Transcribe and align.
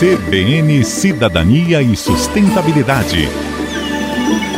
CBN 0.00 0.84
Cidadania 0.84 1.80
e 1.80 1.96
Sustentabilidade. 1.96 3.28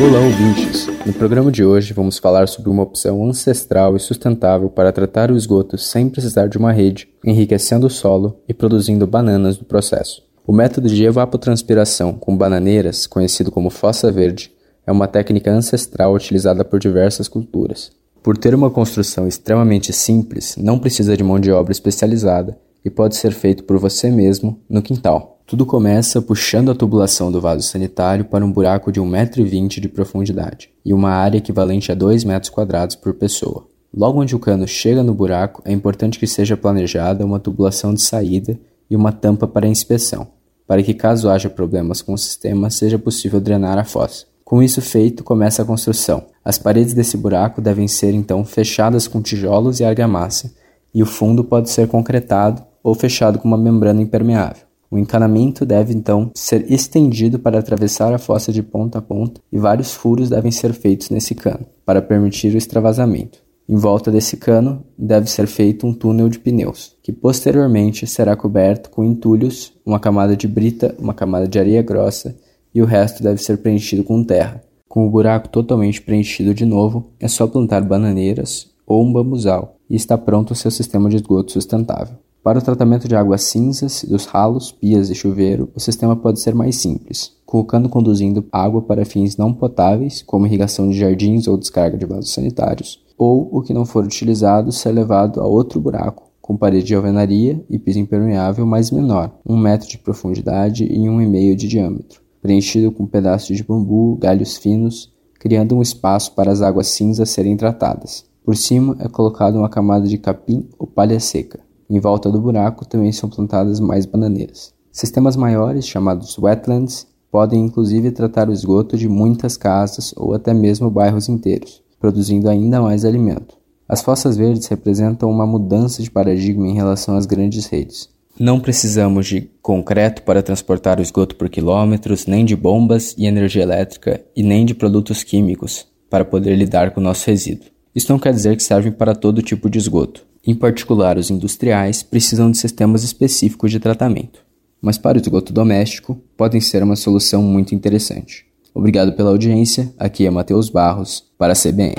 Olá, 0.00 0.18
ouvintes! 0.18 0.88
No 1.06 1.12
programa 1.12 1.52
de 1.52 1.64
hoje 1.64 1.92
vamos 1.92 2.18
falar 2.18 2.48
sobre 2.48 2.68
uma 2.68 2.82
opção 2.82 3.24
ancestral 3.24 3.94
e 3.94 4.00
sustentável 4.00 4.68
para 4.68 4.90
tratar 4.90 5.30
o 5.30 5.36
esgoto 5.36 5.78
sem 5.78 6.08
precisar 6.08 6.48
de 6.48 6.58
uma 6.58 6.72
rede, 6.72 7.08
enriquecendo 7.24 7.86
o 7.86 7.90
solo 7.90 8.40
e 8.48 8.52
produzindo 8.52 9.06
bananas 9.06 9.56
no 9.56 9.64
processo. 9.64 10.24
O 10.44 10.52
método 10.52 10.88
de 10.88 11.04
evapotranspiração 11.04 12.14
com 12.14 12.36
bananeiras, 12.36 13.06
conhecido 13.06 13.52
como 13.52 13.70
fossa 13.70 14.10
verde, 14.10 14.52
é 14.84 14.90
uma 14.90 15.06
técnica 15.06 15.52
ancestral 15.52 16.12
utilizada 16.12 16.64
por 16.64 16.80
diversas 16.80 17.28
culturas. 17.28 17.92
Por 18.20 18.36
ter 18.36 18.52
uma 18.52 18.68
construção 18.68 19.28
extremamente 19.28 19.92
simples, 19.92 20.56
não 20.56 20.76
precisa 20.76 21.16
de 21.16 21.22
mão 21.22 21.38
de 21.38 21.52
obra 21.52 21.70
especializada 21.70 22.58
e 22.84 22.90
pode 22.90 23.16
ser 23.16 23.32
feito 23.32 23.64
por 23.64 23.78
você 23.78 24.10
mesmo 24.10 24.60
no 24.68 24.82
quintal. 24.82 25.40
Tudo 25.46 25.66
começa 25.66 26.22
puxando 26.22 26.70
a 26.70 26.74
tubulação 26.74 27.30
do 27.30 27.40
vaso 27.40 27.62
sanitário 27.62 28.24
para 28.24 28.44
um 28.44 28.50
buraco 28.50 28.90
de 28.90 29.00
1,20m 29.00 29.80
de 29.80 29.88
profundidade 29.88 30.70
e 30.84 30.94
uma 30.94 31.10
área 31.10 31.38
equivalente 31.38 31.92
a 31.92 31.94
2 31.94 32.24
metros 32.24 32.50
quadrados 32.50 32.96
por 32.96 33.14
pessoa. 33.14 33.66
Logo 33.94 34.22
onde 34.22 34.34
o 34.34 34.38
cano 34.38 34.66
chega 34.66 35.02
no 35.02 35.12
buraco, 35.12 35.60
é 35.66 35.72
importante 35.72 36.18
que 36.18 36.26
seja 36.26 36.56
planejada 36.56 37.26
uma 37.26 37.38
tubulação 37.38 37.92
de 37.92 38.00
saída 38.00 38.58
e 38.88 38.96
uma 38.96 39.12
tampa 39.12 39.46
para 39.46 39.66
inspeção, 39.66 40.28
para 40.66 40.82
que 40.82 40.94
caso 40.94 41.28
haja 41.28 41.50
problemas 41.50 42.00
com 42.00 42.14
o 42.14 42.18
sistema, 42.18 42.70
seja 42.70 42.98
possível 42.98 43.38
drenar 43.38 43.78
a 43.78 43.84
fossa. 43.84 44.24
Com 44.42 44.62
isso 44.62 44.80
feito, 44.80 45.22
começa 45.22 45.60
a 45.60 45.64
construção. 45.64 46.24
As 46.42 46.56
paredes 46.56 46.94
desse 46.94 47.16
buraco 47.16 47.60
devem 47.60 47.86
ser 47.86 48.14
então 48.14 48.44
fechadas 48.44 49.06
com 49.06 49.20
tijolos 49.20 49.80
e 49.80 49.84
argamassa, 49.84 50.50
e 50.94 51.02
o 51.02 51.06
fundo 51.06 51.44
pode 51.44 51.68
ser 51.68 51.88
concretado 51.88 52.62
ou 52.82 52.94
fechado 52.94 53.38
com 53.38 53.48
uma 53.48 53.58
membrana 53.58 54.02
impermeável. 54.02 54.66
O 54.90 54.98
encanamento 54.98 55.64
deve 55.64 55.94
então 55.94 56.30
ser 56.34 56.70
estendido 56.70 57.38
para 57.38 57.58
atravessar 57.58 58.12
a 58.12 58.18
fossa 58.18 58.52
de 58.52 58.62
ponta 58.62 58.98
a 58.98 59.02
ponta 59.02 59.40
e 59.50 59.58
vários 59.58 59.94
furos 59.94 60.28
devem 60.28 60.52
ser 60.52 60.74
feitos 60.74 61.08
nesse 61.08 61.34
cano 61.34 61.64
para 61.86 62.02
permitir 62.02 62.54
o 62.54 62.58
extravasamento. 62.58 63.38
Em 63.66 63.76
volta 63.76 64.10
desse 64.10 64.36
cano 64.36 64.84
deve 64.98 65.30
ser 65.30 65.46
feito 65.46 65.86
um 65.86 65.94
túnel 65.94 66.28
de 66.28 66.38
pneus, 66.38 66.94
que 67.02 67.10
posteriormente 67.10 68.06
será 68.06 68.36
coberto 68.36 68.90
com 68.90 69.02
entulhos, 69.02 69.72
uma 69.86 69.98
camada 69.98 70.36
de 70.36 70.46
brita, 70.46 70.94
uma 70.98 71.14
camada 71.14 71.48
de 71.48 71.58
areia 71.58 71.80
grossa 71.80 72.36
e 72.74 72.82
o 72.82 72.84
resto 72.84 73.22
deve 73.22 73.42
ser 73.42 73.58
preenchido 73.58 74.04
com 74.04 74.22
terra. 74.22 74.62
Com 74.86 75.06
o 75.06 75.10
buraco 75.10 75.48
totalmente 75.48 76.02
preenchido 76.02 76.52
de 76.52 76.66
novo, 76.66 77.12
é 77.18 77.28
só 77.28 77.46
plantar 77.46 77.80
bananeiras 77.80 78.70
ou 78.86 79.02
um 79.02 79.10
bambuzal 79.10 79.76
e 79.88 79.96
está 79.96 80.18
pronto 80.18 80.50
o 80.50 80.54
seu 80.54 80.70
sistema 80.70 81.08
de 81.08 81.16
esgoto 81.16 81.52
sustentável. 81.52 82.16
Para 82.42 82.58
o 82.58 82.62
tratamento 82.62 83.06
de 83.06 83.14
águas 83.14 83.44
cinzas, 83.44 84.02
dos 84.02 84.26
ralos, 84.26 84.72
pias 84.72 85.08
e 85.08 85.14
chuveiro, 85.14 85.70
o 85.76 85.80
sistema 85.80 86.16
pode 86.16 86.40
ser 86.40 86.56
mais 86.56 86.74
simples, 86.74 87.36
com 87.46 87.60
o 87.60 87.64
cano 87.64 87.88
conduzindo 87.88 88.44
água 88.50 88.82
para 88.82 89.04
fins 89.04 89.36
não 89.36 89.54
potáveis, 89.54 90.22
como 90.22 90.44
irrigação 90.44 90.90
de 90.90 90.98
jardins 90.98 91.46
ou 91.46 91.56
descarga 91.56 91.96
de 91.96 92.04
vasos 92.04 92.32
sanitários, 92.32 93.00
ou 93.16 93.48
o 93.52 93.62
que 93.62 93.72
não 93.72 93.84
for 93.84 94.04
utilizado 94.04 94.72
ser 94.72 94.90
levado 94.90 95.40
a 95.40 95.46
outro 95.46 95.80
buraco, 95.80 96.32
com 96.40 96.56
parede 96.56 96.86
de 96.86 96.96
alvenaria 96.96 97.64
e 97.70 97.78
piso 97.78 98.00
impermeável 98.00 98.66
mais 98.66 98.90
menor, 98.90 99.30
um 99.46 99.56
metro 99.56 99.88
de 99.88 99.98
profundidade 99.98 100.84
e 100.84 101.08
um 101.08 101.22
e 101.22 101.26
meio 101.28 101.54
de 101.54 101.68
diâmetro, 101.68 102.20
preenchido 102.40 102.90
com 102.90 103.06
pedaços 103.06 103.56
de 103.56 103.62
bambu, 103.62 104.16
galhos 104.16 104.56
finos, 104.56 105.12
criando 105.38 105.76
um 105.76 105.82
espaço 105.82 106.32
para 106.32 106.50
as 106.50 106.60
águas 106.60 106.88
cinzas 106.88 107.30
serem 107.30 107.56
tratadas. 107.56 108.24
Por 108.44 108.56
cima 108.56 108.96
é 108.98 109.06
colocada 109.06 109.56
uma 109.56 109.68
camada 109.68 110.08
de 110.08 110.18
capim 110.18 110.68
ou 110.76 110.88
palha 110.88 111.20
seca. 111.20 111.60
Em 111.92 112.00
volta 112.00 112.30
do 112.30 112.40
buraco 112.40 112.86
também 112.86 113.12
são 113.12 113.28
plantadas 113.28 113.78
mais 113.78 114.06
bananeiras. 114.06 114.72
Sistemas 114.90 115.36
maiores, 115.36 115.86
chamados 115.86 116.38
wetlands, 116.38 117.06
podem 117.30 117.62
inclusive 117.62 118.10
tratar 118.10 118.48
o 118.48 118.52
esgoto 118.52 118.96
de 118.96 119.10
muitas 119.10 119.58
casas 119.58 120.14
ou 120.16 120.32
até 120.32 120.54
mesmo 120.54 120.90
bairros 120.90 121.28
inteiros, 121.28 121.82
produzindo 122.00 122.48
ainda 122.48 122.80
mais 122.80 123.04
alimento. 123.04 123.58
As 123.86 124.00
fossas 124.00 124.38
verdes 124.38 124.68
representam 124.68 125.30
uma 125.30 125.46
mudança 125.46 126.02
de 126.02 126.10
paradigma 126.10 126.66
em 126.66 126.72
relação 126.72 127.14
às 127.14 127.26
grandes 127.26 127.66
redes. 127.66 128.08
Não 128.40 128.58
precisamos 128.58 129.26
de 129.26 129.50
concreto 129.60 130.22
para 130.22 130.42
transportar 130.42 130.98
o 130.98 131.02
esgoto 131.02 131.36
por 131.36 131.50
quilômetros, 131.50 132.24
nem 132.24 132.42
de 132.42 132.56
bombas 132.56 133.14
e 133.18 133.26
energia 133.26 133.64
elétrica, 133.64 134.24
e 134.34 134.42
nem 134.42 134.64
de 134.64 134.74
produtos 134.74 135.22
químicos 135.22 135.86
para 136.08 136.24
poder 136.24 136.56
lidar 136.56 136.92
com 136.92 137.00
o 137.00 137.04
nosso 137.04 137.26
resíduo. 137.26 137.68
Isso 137.94 138.10
não 138.10 138.18
quer 138.18 138.32
dizer 138.32 138.56
que 138.56 138.62
servem 138.62 138.92
para 138.92 139.14
todo 139.14 139.42
tipo 139.42 139.68
de 139.68 139.76
esgoto. 139.76 140.31
Em 140.44 140.54
particular, 140.54 141.16
os 141.18 141.30
industriais 141.30 142.02
precisam 142.02 142.50
de 142.50 142.58
sistemas 142.58 143.04
específicos 143.04 143.70
de 143.70 143.78
tratamento, 143.78 144.44
mas 144.80 144.98
para 144.98 145.16
o 145.16 145.20
esgoto 145.20 145.52
doméstico 145.52 146.20
podem 146.36 146.60
ser 146.60 146.82
uma 146.82 146.96
solução 146.96 147.42
muito 147.42 147.74
interessante. 147.74 148.44
Obrigado 148.74 149.12
pela 149.12 149.30
audiência. 149.30 149.94
Aqui 149.96 150.26
é 150.26 150.30
Matheus 150.30 150.68
Barros 150.68 151.24
para 151.38 151.52
a 151.52 151.56
CBN. 151.56 151.94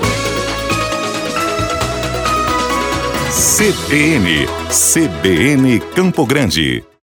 CBN, 3.56 4.46
CBN 4.68 5.80
Campo 5.94 6.26
Grande. 6.26 6.84